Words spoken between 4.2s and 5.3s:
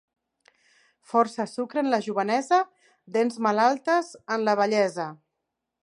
en la vellesa.